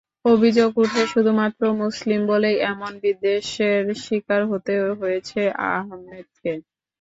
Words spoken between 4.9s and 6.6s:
হয়েছে আহমেদকে।